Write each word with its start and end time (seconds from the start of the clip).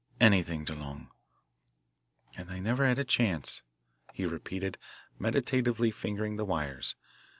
"Anything, 0.19 0.65
DeLong." 0.65 1.09
"And 2.35 2.49
I 2.49 2.57
never 2.57 2.87
had 2.87 2.97
a 2.97 3.03
chance," 3.03 3.61
he 4.13 4.25
repeated, 4.25 4.79
meditatively 5.19 5.91
fingering 5.91 6.37
the 6.37 6.45
wires. 6.45 6.95